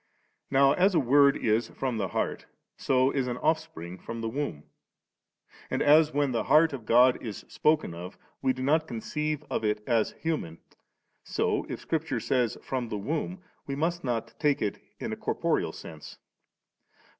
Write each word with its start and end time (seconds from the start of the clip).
Now 0.49 0.71
as 0.71 0.95
a 0.95 0.99
word 0.99 1.37
is 1.37 1.67
from 1.67 1.97
the 1.97 2.07
heart, 2.07 2.47
so 2.75 3.11
is 3.11 3.27
an 3.27 3.37
offspring 3.37 3.99
from 3.99 4.19
the 4.21 4.29
womb; 4.29 4.63
and 5.69 5.79
as 5.83 6.11
when 6.11 6.31
the 6.31 6.45
heart 6.45 6.73
of 6.73 6.87
God 6.87 7.21
is 7.21 7.45
spoken 7.47 7.93
of, 7.93 8.17
we 8.41 8.51
do 8.51 8.63
not 8.63 8.87
conceive 8.87 9.43
of 9.51 9.63
it 9.63 9.83
as 9.85 10.13
human, 10.19 10.57
so 11.23 11.67
if 11.69 11.81
Scripture 11.81 12.17
sajTs' 12.17 12.63
from 12.65 12.89
the 12.89 12.97
womb,' 12.97 13.43
we 13.67 13.75
must 13.75 14.03
not 14.03 14.33
take 14.39 14.59
it 14.59 14.79
in 14.99 15.13
a 15.13 15.15
corporeal 15.15 15.71
sense. 15.71 16.17